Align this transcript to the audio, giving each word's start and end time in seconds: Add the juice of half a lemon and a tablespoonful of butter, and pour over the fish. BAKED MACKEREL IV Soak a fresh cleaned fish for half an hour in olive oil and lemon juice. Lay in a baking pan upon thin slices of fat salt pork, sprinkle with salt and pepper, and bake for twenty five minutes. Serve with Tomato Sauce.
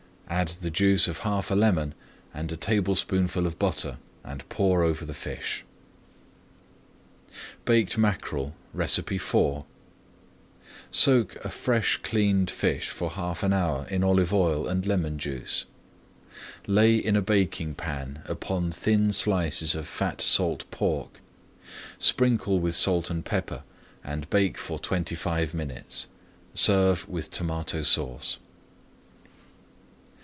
Add 0.31 0.47
the 0.61 0.71
juice 0.71 1.09
of 1.09 1.19
half 1.19 1.51
a 1.51 1.55
lemon 1.55 1.93
and 2.33 2.49
a 2.53 2.57
tablespoonful 2.57 3.45
of 3.45 3.59
butter, 3.59 3.97
and 4.23 4.47
pour 4.47 4.81
over 4.81 5.03
the 5.03 5.13
fish. 5.13 5.65
BAKED 7.65 7.97
MACKEREL 7.97 8.55
IV 8.73 9.35
Soak 10.89 11.35
a 11.43 11.49
fresh 11.49 11.97
cleaned 11.97 12.49
fish 12.49 12.89
for 12.89 13.11
half 13.11 13.43
an 13.43 13.51
hour 13.51 13.85
in 13.89 14.05
olive 14.05 14.33
oil 14.33 14.69
and 14.69 14.85
lemon 14.87 15.19
juice. 15.19 15.65
Lay 16.65 16.95
in 16.95 17.17
a 17.17 17.21
baking 17.21 17.75
pan 17.75 18.21
upon 18.25 18.71
thin 18.71 19.11
slices 19.11 19.75
of 19.75 19.85
fat 19.85 20.21
salt 20.21 20.63
pork, 20.71 21.19
sprinkle 21.99 22.57
with 22.57 22.73
salt 22.73 23.11
and 23.11 23.25
pepper, 23.25 23.63
and 24.01 24.29
bake 24.29 24.57
for 24.57 24.79
twenty 24.79 25.13
five 25.13 25.53
minutes. 25.53 26.07
Serve 26.55 27.07
with 27.09 27.29
Tomato 27.29 27.83
Sauce. 27.83 28.39